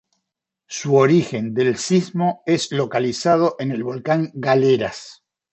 [0.65, 5.21] Su origen del sismo es localizado en el volcán Galeras.